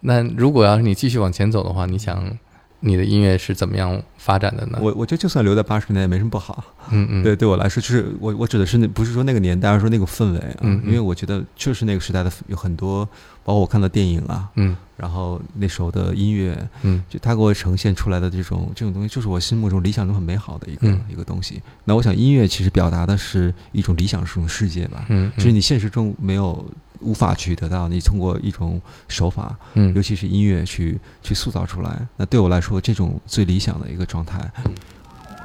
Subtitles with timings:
[0.00, 2.36] 那如果要是你继续往前走的话，你想
[2.80, 4.78] 你的音乐是怎么样发展的呢？
[4.80, 6.64] 我我觉得就算留在八十年代也没什么不好。
[6.90, 10.56] 嗯嗯，对，对我来说，就是我我指的是那不是说那个年代，而是说那个氛围啊。
[10.62, 13.04] 嗯嗯因为我觉得确实那个时代的有很多，
[13.44, 21.62] 包括我看的电影啊，嗯然后那时候的音乐，嗯就他给我呈现出来的这种这种东西，就是我心目中理想中很美好的一个、嗯一个东西。
[21.84, 26.62] 那我想音乐其实表达的是一种理想中的世界吧，嗯，就是你现实中没有
[27.00, 28.78] 无法去得到，你通过一种
[29.08, 32.06] 手法，嗯尤其是音乐去去塑造出来。
[32.18, 34.72] 那对我来说，这种最理想的一个状态，嗯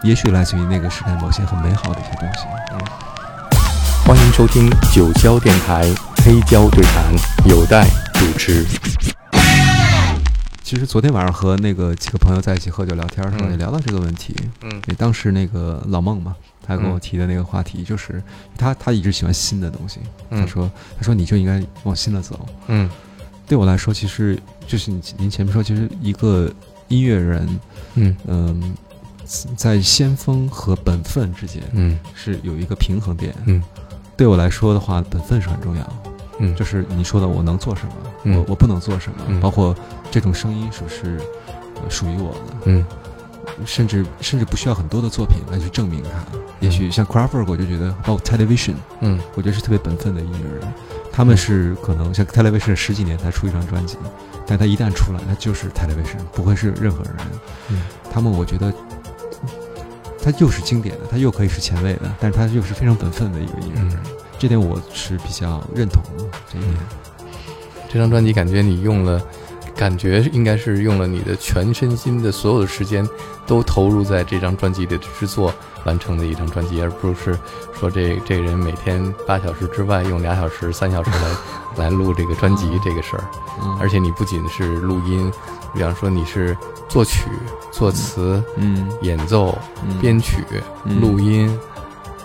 [0.03, 2.41] 也许来自于那个时代某些很美好的一些东西。
[2.73, 2.79] 嗯
[4.05, 5.81] 欢迎收听九霄电台
[6.17, 7.11] 黑胶对谈，
[7.49, 8.63] 有待主持。
[10.65, 14.35] 其实昨天晚上和那个几个朋友在一起喝酒聊天的时候，嗯也聊到这个问题。
[14.63, 18.19] 嗯也当时那个老孟嘛，他跟我嗯提的那个话题就是，
[18.57, 19.99] 他他一直喜欢新的东西。
[20.31, 22.47] 他嗯说他说你就应该往新的走。
[22.65, 22.89] 嗯
[23.47, 26.51] 对我来说，其实就是你您前面说，其实一个
[26.87, 27.59] 音乐人，
[27.93, 28.75] 嗯嗯，
[29.55, 33.35] 在先锋和本分之间嗯是有一个平衡点。
[33.45, 33.61] 嗯
[34.17, 36.03] 对我来说的话，本分是很重要。
[36.39, 38.37] 嗯，就是你说的，我能做什么，嗯。
[38.37, 39.39] 我我不能做什么，嗯。
[39.39, 39.75] 包括
[40.11, 41.19] 这种声音是不是
[41.75, 42.85] 呃属于我的，嗯。
[43.65, 46.37] 甚至甚至不需要很多的作品来去证明它。
[46.59, 49.19] 也许像 Crawford，我就觉得包括 Television，嗯。
[49.35, 50.73] 我觉得是特别本分的音乐人。
[51.11, 53.97] 他们是可能像 Television 十几年才出一张专辑，
[54.45, 57.13] 但他一旦出来，他就是 Television，不会是任何人。
[57.69, 57.83] 嗯。
[58.11, 58.73] 他们我觉得，
[60.21, 63.93] 他又是经典的，他又可以是前卫的，但是他又是非常本分的一个音乐人。
[63.93, 66.75] 嗯这点我是比较认同的这一点。
[67.91, 69.21] 这张专辑感觉你用了，
[69.75, 73.07] 感觉应该是用了你的全身心的所有的时间
[73.47, 75.53] 都投入在这张专辑的制作
[75.85, 77.37] 完成的一张专辑，而不是
[77.79, 81.29] 说这这个人每天八小时之外用俩小时、三小时来
[81.85, 83.23] 来录这个专辑这个事儿。
[83.61, 85.31] 嗯而且你不仅是录音，
[85.73, 86.57] 比方说你是
[86.89, 87.29] 作曲、
[87.71, 90.43] 作词、嗯，演奏、嗯编曲、
[90.83, 91.57] 嗯录音、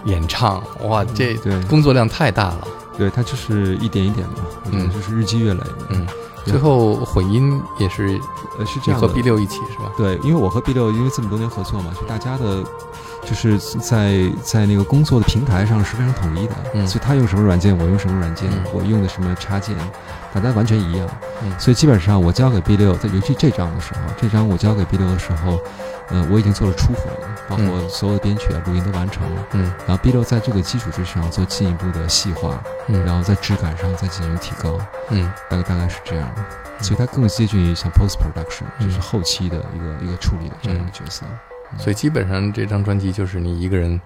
[0.04, 2.68] 演唱，哇，这对工作量太大了。
[2.96, 4.34] 对，它就是一点一点嘛，
[4.72, 5.60] 嗯就是日积月累。
[5.88, 6.06] 嗯，
[6.44, 8.20] 最后混音也是
[8.58, 9.08] 呃，是这样和。
[9.08, 9.90] B 六一起是吧？
[9.96, 12.62] 对，因为我和 B 六因为这么多年合作嘛，就大家的，
[13.22, 16.54] 就是在在那个工作的平台上是非常统一的。
[16.74, 19.76] 嗯所以他用什么软件，我用什么软件，嗯我用的什么插件，
[20.32, 21.08] 大家完全一样。
[21.42, 25.60] 嗯所以基本上我交给 B 六，在尤其这张的时候，这张我交给 B 六的时候，
[26.08, 27.04] 呃，我已经做了初混，
[27.48, 29.46] 包括嗯所有的编曲啊、录音都完成了。
[29.52, 34.78] 嗯然后 B 六在这个基础之上做进一步的细化，嗯，然后在质感上再进行提高，
[35.10, 36.28] 嗯大概大概是这样。
[36.80, 41.26] 所以它更接近于像 post production，嗯就是后期的一个一个处理的这样一个角色。
[41.78, 44.00] 所以基本上这张专辑就是你一个人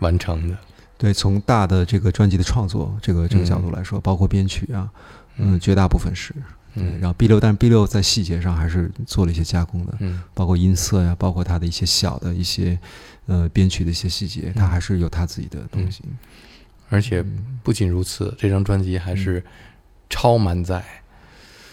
[0.00, 0.56] 完成的。
[0.98, 4.90] 对，从大的这个专辑的创作这个这个角度来说，包括编曲啊，
[5.36, 6.34] 嗯，绝大部分是。
[6.78, 12.78] 嗯然后 B 六，但是 B 六在细节上还是做了一些加工的，嗯包括音色呀，包括它的一些小的一些
[13.24, 16.02] 呃编曲的一些细节，它嗯还是有它自己的东西。
[16.90, 19.42] 而且嗯不仅如此，这张专辑还是
[20.10, 20.84] 超满载。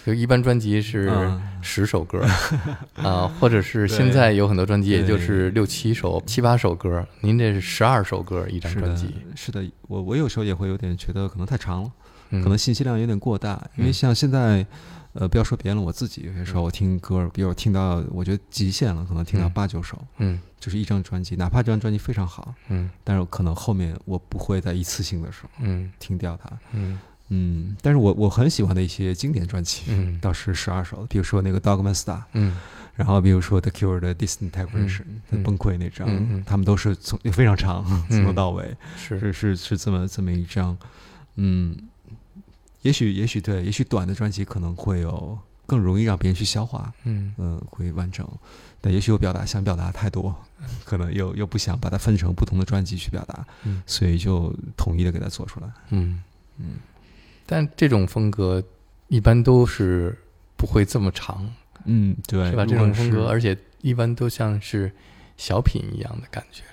[0.06, 1.42] 就一般专辑是嗯。
[1.62, 2.22] 十首歌
[2.96, 11.92] 啊，或者是现在有很多专辑也就是六七首、七八首歌，您这是十二首歌一张专辑，，是的，我我有时候也会有点觉得可能太长了，
[12.32, 12.44] 嗯。
[12.44, 13.94] 可能信息量有点过大，因为嗯。
[13.94, 14.66] 像现在。
[15.16, 19.54] 呃，不要说别人了，我自己有些时候我听歌，比如我听到我觉得极限了，可能听到嗯。
[19.54, 20.42] 八九首，嗯。
[20.60, 22.90] 就是一张专辑，哪怕这张专辑非常好，嗯。
[23.04, 25.92] 但是可能后面我不会在一次性的时候嗯。
[26.00, 26.50] 听掉它。
[26.72, 27.00] 嗯嗯，
[27.82, 30.20] 但是我我很喜欢的一些经典专辑，嗯。
[30.22, 32.56] 倒是十二首，比如说那个 Dogman Star，嗯。
[32.96, 36.44] 然后比如说 The Cure 的 Disintegration，、嗯崩溃那张，嗯嗯。
[36.46, 39.20] 他们都是从非常长，从头到尾，是。
[39.20, 40.78] 是是是这么这么一张，
[41.38, 41.76] 嗯，
[42.84, 45.36] 也许也许对，也许短的专辑可能会有
[45.66, 47.34] 更容易让别人去消化，嗯。
[47.40, 48.28] 嗯、会完整，
[48.80, 50.36] 但也许我表达想表达太多，
[50.86, 53.82] 可能又又不想把它分成不同的专辑去表达，嗯。
[53.88, 56.22] 所以就统一的给它做出来，嗯。
[56.60, 56.66] 嗯。
[57.46, 58.64] 但这种风格
[59.08, 60.18] 一般都是
[60.56, 61.50] 不会这么长，
[61.86, 62.66] 嗯，对，是吧？
[62.66, 64.92] 这种风格，而且一般都像是
[65.38, 66.64] 小品一样的感觉。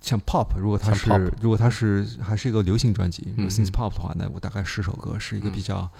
[0.00, 1.10] 像 pop，如果它是
[1.42, 5.90] 如果它是还是一个流行专辑，嗯 synth 嗯 pop 的话，那我大概十首歌是一个嗯比较、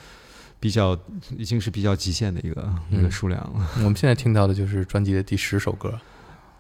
[0.58, 0.98] 比较
[1.36, 3.68] 已经是比较极限的一个、一嗯个数量了。
[3.76, 6.00] 我们现在听到的就是专辑的第十首歌，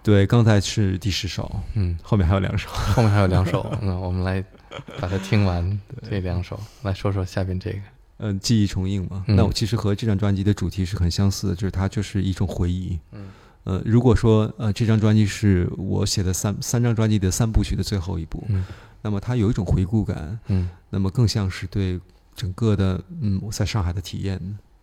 [0.02, 2.68] 对，刚才是第十首，嗯，后面还有两首。
[2.68, 4.44] 后面还有两首， 那我们来
[5.00, 7.78] 把它听完这两首，来说说下边这个。
[8.18, 9.36] 嗯，记忆重映嘛，嗯。
[9.36, 12.98] 那我其实和这张专辑的主题是很相似的，就是它就是一种回忆。
[13.12, 13.28] 嗯。
[13.64, 18.64] 呃，如果说呃这张专辑是我写的三三张专辑的三部曲的最后一部，嗯。
[19.02, 20.68] 那么它有一种回顾感，嗯。
[20.90, 21.98] 那么更像是对
[22.34, 24.40] 整个的嗯我在上海的体验，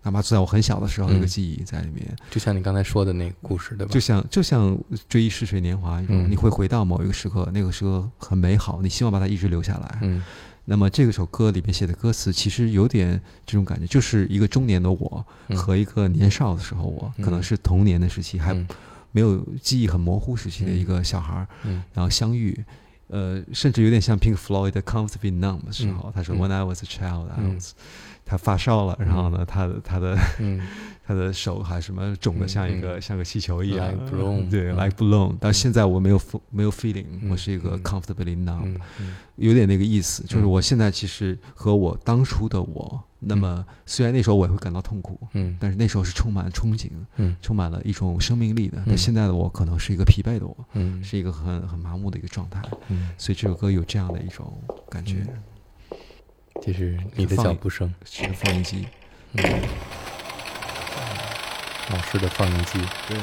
[0.08, 1.28] 哪怕在我很小的时候一个嗯。
[1.28, 2.16] 记忆在里面。
[2.32, 3.92] 就像你刚才说的那个故事，对吧？
[3.92, 4.78] 就像就像
[5.10, 6.32] 追忆似水年华一样，嗯。
[6.32, 10.00] 你会回到某一个时刻，那个时刻很美好，你希望把它一直留下来。
[10.02, 10.24] 嗯。
[10.64, 15.58] 那么这个首歌里面写的歌词，其实有点这种感觉，就是一个中年的我嗯。
[15.58, 17.26] 和一个年少的时候我，嗯。
[17.26, 18.66] 可能是童年的时期，还嗯。
[19.12, 21.84] 没有记忆很模糊时期的一个小孩儿，嗯。
[21.94, 22.58] 然后相遇。
[23.10, 26.40] 呃，甚至有点像 Pink Floyd 的《Comfortably Numb》的时候，他说嗯。
[26.40, 27.56] “When I was a child, I 嗯。
[27.56, 27.72] was……”
[28.28, 30.62] 他发烧了，然后呢，他的他的嗯。
[31.08, 33.94] 他的手还什么肿的嗯像一个、像个气球一样。
[34.52, 35.38] 对嗯，like balloon。
[35.38, 36.20] 到现在我没有
[36.50, 37.82] 没有 feeling，、嗯我是一个嗯。
[37.82, 38.76] comfortably numb，、
[39.38, 40.52] 有点那个意思，就是嗯。
[40.52, 45.56] 我现在其实和我当初的我，那么虽然那时候我也会感到痛苦，嗯。
[45.62, 47.34] 但是那时候是充满憧憬，嗯。
[47.42, 48.84] 充满了一种生命力的。
[48.86, 51.02] 那嗯现在的我可能是一个疲惫的我，嗯。
[51.02, 54.52] 是一个很很麻木的一个状态，嗯，所以这首歌有这样的一种
[54.90, 55.26] 感觉。
[56.62, 58.88] 这是你的脚步声，是放映机，
[59.34, 59.44] 嗯，
[61.92, 62.80] 老师的放映机。
[63.08, 63.18] 对。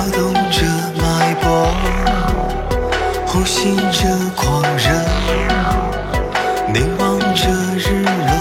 [0.00, 0.64] 跳动着
[0.96, 1.68] 脉搏，
[3.26, 4.88] 呼吸着狂热，
[6.72, 8.32] 凝望着日落，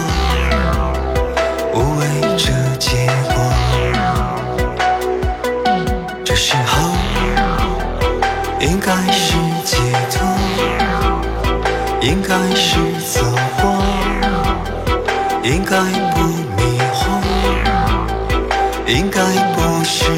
[1.74, 2.02] 无畏
[2.38, 3.36] 着结果。
[6.24, 6.94] 这时候。
[8.62, 9.78] 应该是解
[10.12, 10.28] 脱，
[12.02, 12.78] 应该是
[13.08, 13.22] 走
[13.62, 13.82] 过，
[15.44, 15.78] 应该
[16.14, 16.22] 不
[16.58, 17.02] 迷惑，
[18.86, 19.22] 应该
[19.54, 20.12] 不是，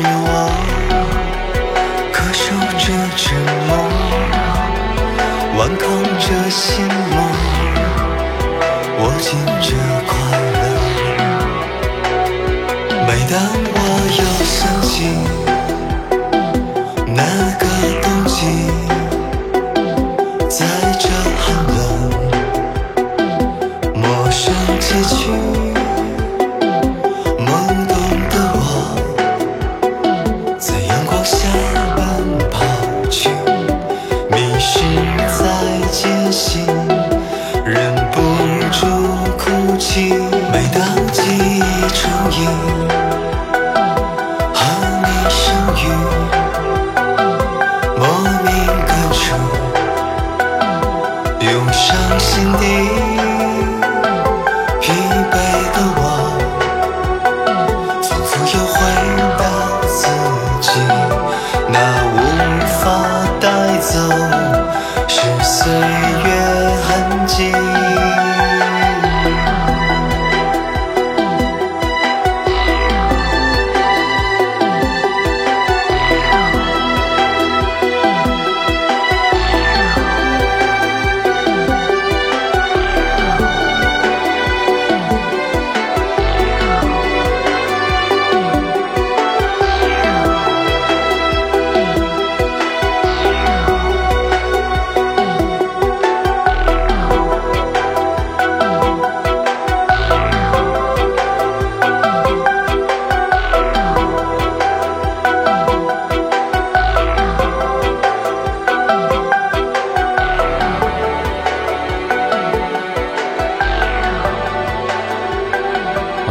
[3.15, 3.37] 沉
[3.67, 3.77] 默，
[5.57, 6.87] 顽抗着心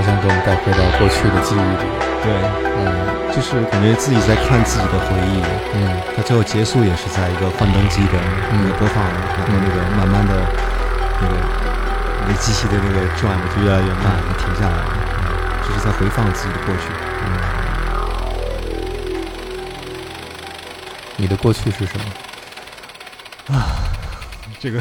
[0.01, 1.85] 好像给我们带回到过去的记忆里。
[2.25, 2.33] 对，
[2.81, 2.89] 嗯
[3.37, 5.45] 就是感觉自己在看自己的回忆。
[5.77, 10.33] 嗯它最后结束也是在一个幻灯机的那个播放，然后那个慢慢的
[11.21, 11.35] 那个
[12.25, 14.89] 那个机器的那个转的就越来越慢，它停下来了，
[15.69, 16.89] 就是在回放自己的过去。
[16.97, 17.29] 嗯
[21.17, 23.55] 你的过去是什么？
[23.55, 23.69] 啊
[24.59, 24.81] 这个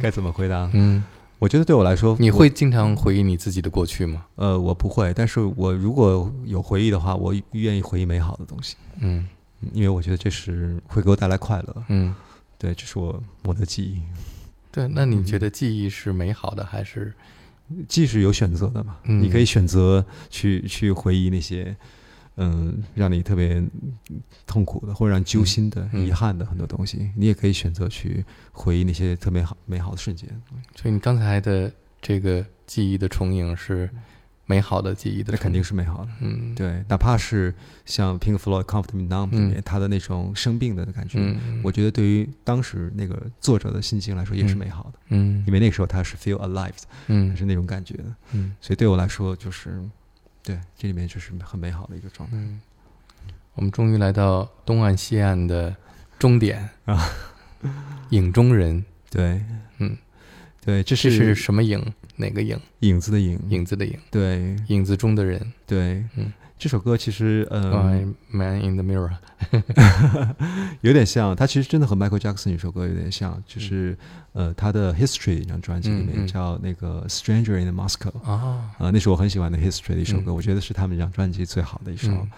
[0.00, 0.68] 该怎么回答？
[0.72, 1.02] 嗯，
[1.40, 4.26] 我觉得对我来说，你会经常回忆你自己的过去吗？
[4.36, 9.26] 呃，我不会，但是我如果有回忆的话，我愿意回忆美好的东西，嗯
[9.62, 11.84] 嗯因为我觉得这是会给我带来快乐。
[11.88, 12.14] 嗯，
[12.58, 14.02] 对，这是我我的记忆，
[14.70, 14.86] 对。
[14.86, 17.12] 那你觉得记忆是美好的还是？
[17.88, 21.74] 记忆是有选择的嘛，嗯你可以选择去去回忆那些。
[22.42, 23.62] 嗯，让你特别
[24.46, 30.28] 痛苦的，或者让你揪心的、嗯遗憾的很多东西，你也可以选择去回忆那些特别好、美好的瞬间。
[30.74, 31.70] 所以你刚才的
[32.00, 33.90] 这个记忆的重影是
[34.46, 36.10] 美好的记忆的，那肯定是美好的。
[36.20, 37.54] 嗯，对，哪怕是
[37.84, 45.44] 像 Pink Floyd《Comfort Me Numb》里面，嗯他的那种生病的感觉，嗯，我觉得对于当时那个作者的心情来说也是美好的，嗯。
[45.46, 46.72] 因为那个时候他是 feel alive，
[47.08, 47.36] 嗯。
[47.36, 48.52] 是那种感觉的，嗯。
[48.60, 49.80] 所以对我来说就是，
[50.42, 52.36] 对，这里面就是很美好的一个状态。
[52.36, 52.60] 嗯，
[53.54, 55.74] 我们终于来到东岸西岸的
[56.18, 57.10] 终点啊，
[58.10, 59.42] 影中人，对，
[59.78, 59.96] 嗯，
[60.64, 61.92] 对，这是什么影？
[62.16, 62.58] 哪个影？
[62.80, 64.56] 影子的影，影子的影，对。
[64.68, 65.52] 影子中的人。
[65.66, 69.10] 对，嗯，这首歌其实呃、呃 Man in the Mirror。
[70.82, 73.96] 有点像，它其实真的和 Michael Jackson 有首歌有点像，就是、
[74.32, 78.12] 呃他的 History 一张专辑里面叫那个 Stranger in Moscow。
[78.22, 82.30] 啊，啊、那是我很喜欢的 History 的一首歌，嗯我觉得是他们这张专辑最好的一首，嗯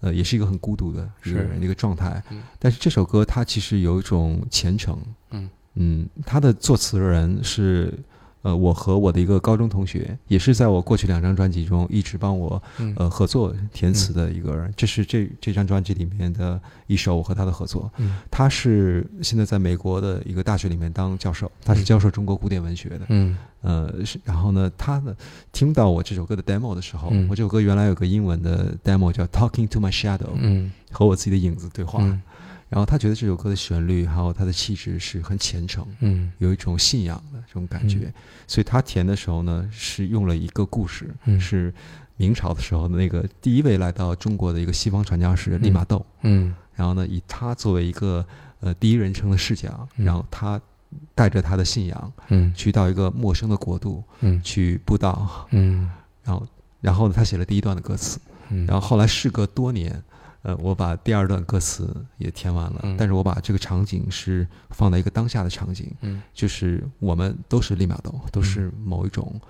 [0.00, 2.22] 呃，也是一个很孤独的一个是人的一个状态。
[2.30, 4.98] 嗯但是这首歌它其实有一种虔诚，
[5.32, 7.92] 嗯嗯，他的作词人是
[8.46, 14.72] 呃我和我的一个高中同学，也是在我过去两张专辑中一直帮我嗯呃合作填词的一个人。
[14.76, 17.90] 这是这这张专辑里面的一首我和他的合作。
[17.96, 23.00] 嗯他是现在在美国的一个大学里面当教授，他是嗯教授中国古典文学的。
[23.08, 25.12] 嗯呃，是，然后呢，他呢
[25.50, 32.00] 听到我这首歌的 demo 的时候，嗯我这首歌原来有个英文的 demo 叫 Talking to My Shadow，、嗯和我自己的影子对话。
[32.68, 36.32] 嗯然后他觉得这首歌的旋律还有他的气质是很虔诚，嗯。
[36.38, 38.12] 有一种信仰的这种感觉，嗯。
[38.48, 41.38] 所以他填的时候呢，是用了一个故事，嗯。
[41.40, 41.72] 是
[42.16, 46.52] 明朝的时候的那个第一位来到中国的一个西方传教士利玛窦，嗯。
[46.74, 48.26] 然后呢，以他作为一个
[48.58, 50.04] 呃第一人称的视角，嗯。
[50.04, 50.60] 然后他
[51.14, 52.52] 带着他的信仰嗯。
[52.52, 54.42] 去到一个陌生的国度嗯。
[54.42, 55.88] 去布道，嗯。
[56.24, 56.46] 然后
[56.80, 58.18] 然后呢，他写了第一段的歌词，
[58.48, 60.02] 嗯，然后后来事隔多年。
[60.46, 62.96] 呃，我把第二段歌词也填完了，嗯。
[62.96, 66.22] 但是我把这个场景是放在一个当下的场景，嗯。
[66.32, 69.40] 就是我们都是利玛窦，都是某一种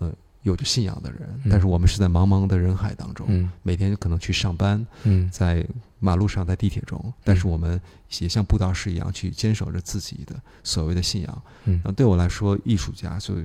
[0.00, 0.10] 呃
[0.44, 1.50] 有着信仰的人，嗯。
[1.50, 5.28] 但是我们是在茫茫的人海当中，嗯每天可能去上班，嗯。
[5.30, 5.62] 在
[5.98, 7.78] 马路上，在地铁中，但是我们
[8.20, 10.34] 也像布道士一样去坚守着自己的
[10.64, 11.42] 所谓的信仰。
[11.66, 11.82] 嗯。
[11.84, 13.36] 那对我来说，艺术家，所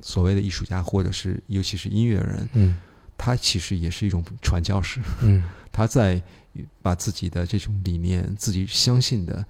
[0.00, 2.76] 所谓的艺术家，或者是尤其是音乐人，嗯
[3.24, 6.20] 他其实也是一种传教士，嗯 他在
[6.82, 9.44] 把自己的这种理念、自己相信的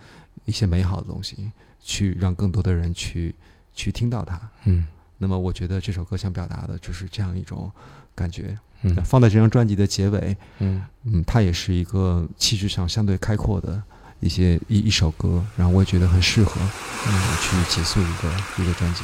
[0.44, 1.50] 一些美好的东西，
[1.82, 3.34] 去让更多的人去
[3.74, 4.38] 去听到它。
[4.64, 4.86] 嗯
[5.16, 7.70] 那么，我觉得这首歌想表达的就是这样一种
[8.14, 8.58] 感觉。
[8.82, 13.80] 嗯放在这张专辑的结尾，嗯嗯，它也是一个气质上相对开阔的
[14.20, 16.60] 一些一一首歌，然后我也觉得很适合，
[17.06, 19.02] 嗯，去结束一个一个专辑。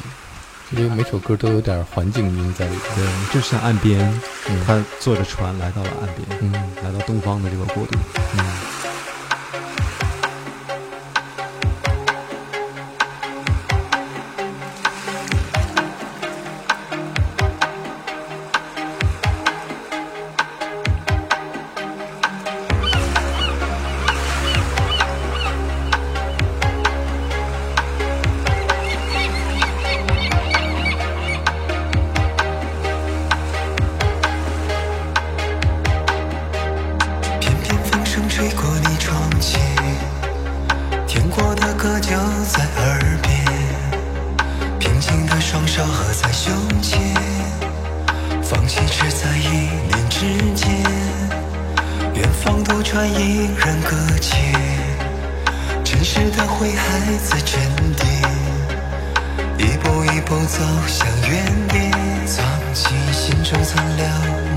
[0.71, 2.81] 因为每首歌都有点环境音在里面。
[2.95, 3.99] 对，就像岸边，
[4.49, 6.51] 嗯他坐着船来到了岸边，嗯
[6.83, 7.97] 来到东方的这个国度。
[8.33, 8.39] 嗯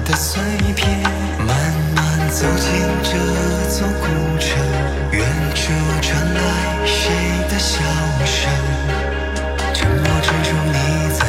[0.05, 0.43] 的碎
[0.75, 1.01] 片，
[1.39, 1.49] 慢
[1.95, 2.71] 慢走进
[3.03, 3.11] 这
[3.71, 4.05] 座古
[4.39, 4.59] 城。
[5.13, 6.41] 远处传来
[6.87, 7.13] 谁
[7.49, 7.79] 的笑
[8.25, 8.51] 声？
[9.73, 10.75] 沉默之中你
[11.19, 11.21] 在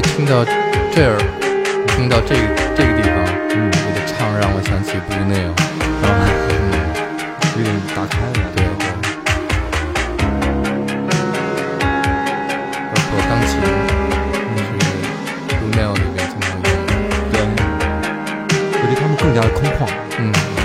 [0.00, 0.44] 听到
[0.94, 1.16] 这儿
[1.88, 2.40] 听到这个
[2.76, 3.14] 这个地方。
[3.50, 5.50] 嗯你的唱让我想起 renee
[6.02, 6.14] 然后
[6.48, 6.52] 嗯。
[7.56, 8.58] 有点打开了对。
[8.58, 8.88] 对对
[12.90, 13.62] 包括钢琴是
[15.60, 16.74] renee 里面经常用的
[17.32, 17.34] 对。
[18.72, 19.78] 我觉得他们更加的空旷。
[20.18, 20.59] 嗯。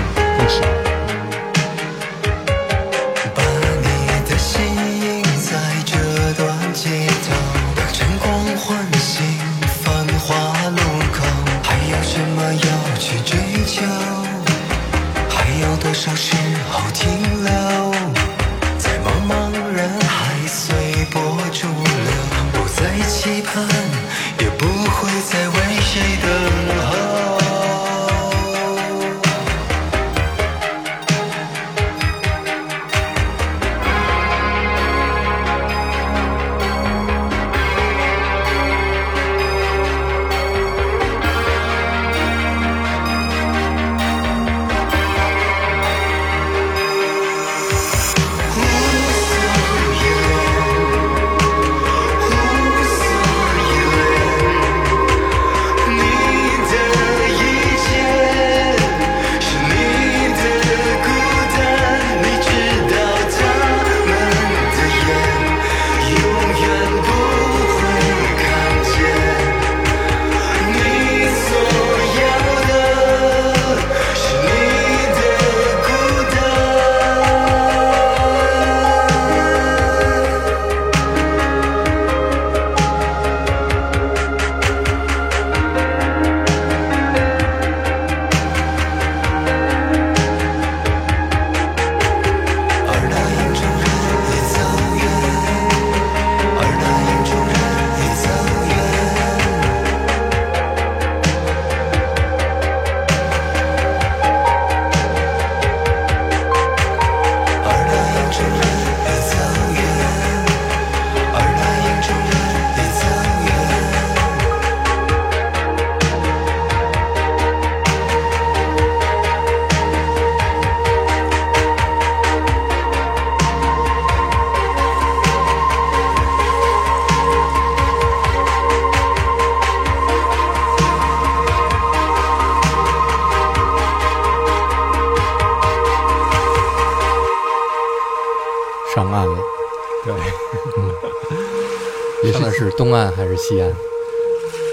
[142.38, 143.72] 也上的是东岸还是西岸？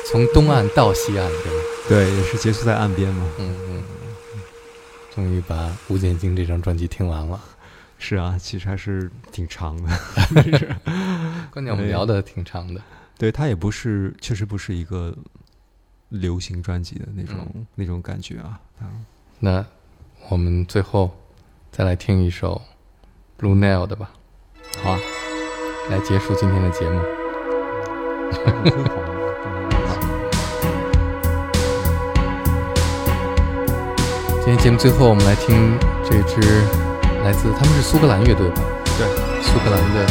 [0.06, 1.64] 从东岸到西岸，对吧？
[1.90, 3.30] 对，也是结束在岸边嘛。
[3.40, 3.84] 嗯嗯。
[5.16, 7.40] 终于把《吴建京》这张专辑听完了。
[8.00, 9.90] 是啊，其实还是挺长的。
[11.52, 12.82] 关键我们聊的挺长的。
[13.18, 15.16] 对，它也不是，确实不是一个
[16.10, 18.60] 流行专辑的那种、那种感觉啊。
[18.80, 18.90] 啊
[19.40, 19.66] 那
[20.30, 21.10] 我们最后
[21.72, 22.62] 再来听一首
[23.40, 24.12] Blue Nail 的吧，
[24.82, 25.00] 好啊，
[25.90, 27.23] 来结束今天的节目。
[28.34, 28.92] 很辉煌。
[34.44, 36.64] 今天节目最后，我们来听这支
[37.24, 38.62] 来自他们是苏格兰乐队吧？
[38.98, 39.08] 对，
[39.42, 40.06] 苏格兰的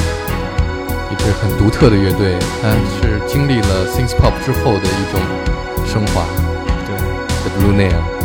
[1.11, 5.21] 一支很独特的乐队，它是经历了 synth pop 之后的一种
[5.87, 6.25] 升华。
[6.87, 6.97] 对
[7.43, 8.22] ，The Blue Nail。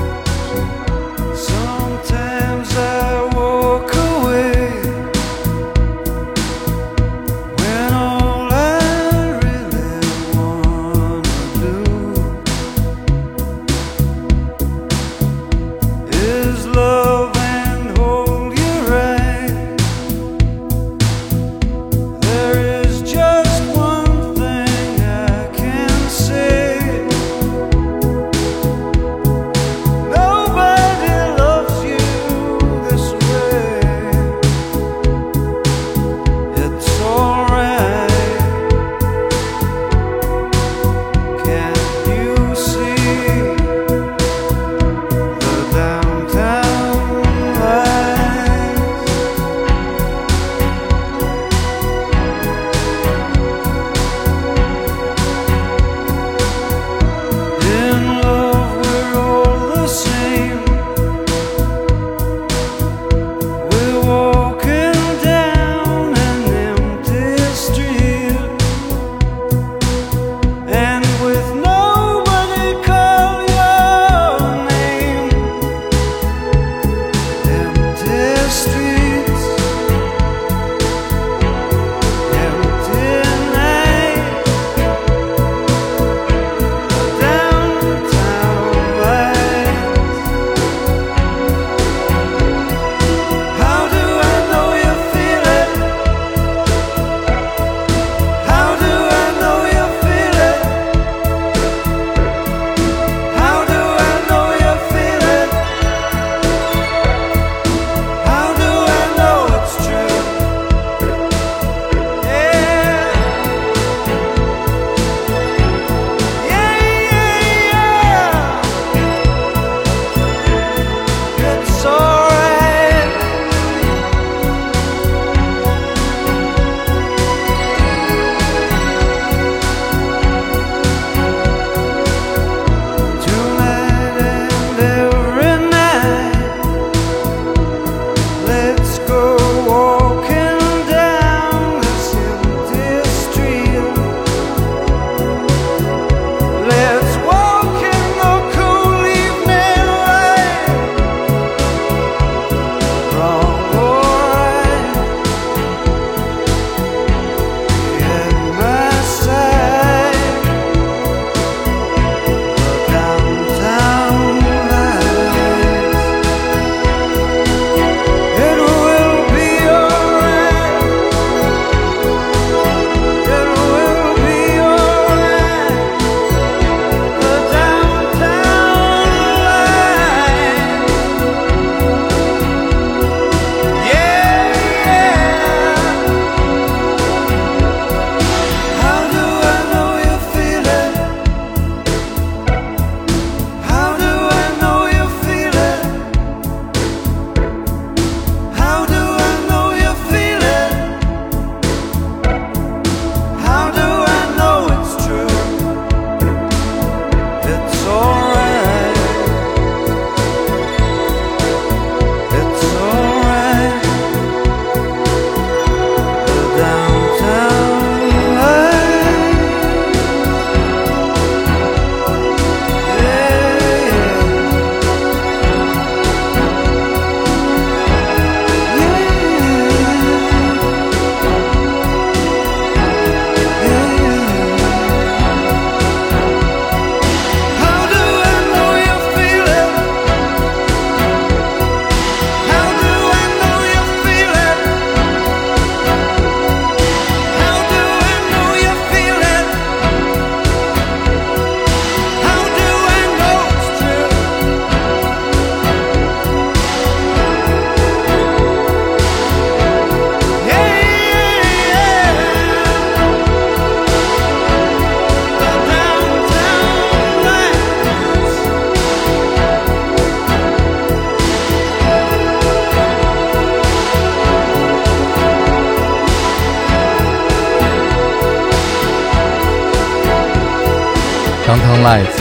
[281.47, 282.19] Downtown Lights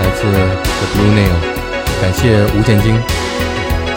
[0.00, 1.36] 来自 The Blue Nail，
[2.00, 2.98] 感谢吴建京。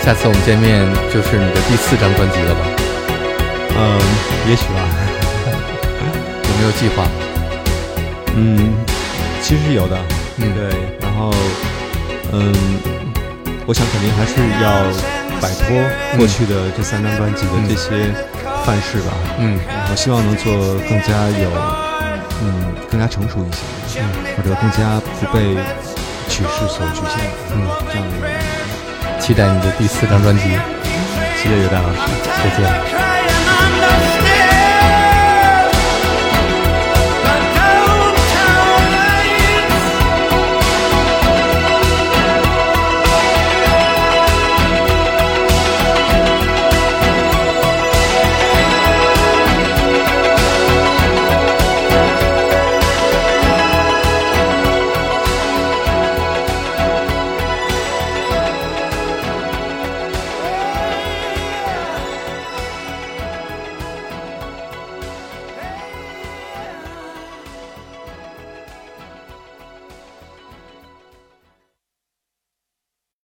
[0.04, 2.62] 下次我们见面就是你的第四张专辑了吧？
[3.78, 3.98] 嗯，
[4.50, 4.84] 也许吧。
[6.44, 7.08] 有没有计划？
[8.36, 8.76] 嗯，
[9.42, 9.98] 其实有的。
[10.40, 10.68] 嗯，对。
[11.00, 11.32] 然后，
[12.34, 12.54] 嗯，
[13.66, 14.92] 我想肯定还是要
[15.40, 18.12] 摆脱过去的这三张专辑的这些
[18.66, 19.14] 范式吧。
[19.40, 19.58] 嗯，
[19.90, 20.52] 我希望能做
[20.90, 21.50] 更加有，
[22.46, 23.52] 嗯，更加成熟一
[23.92, 24.04] 些，嗯，
[24.38, 25.56] 或者更加不被
[26.30, 29.20] 曲式所局限，嗯，这样的一个。
[29.20, 30.44] 期待你的第四张专辑。
[31.42, 31.98] 谢谢刘丹老师，
[32.44, 33.15] 再见。